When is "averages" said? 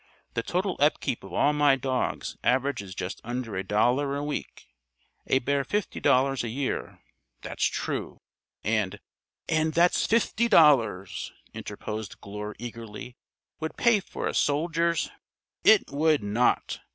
2.43-2.95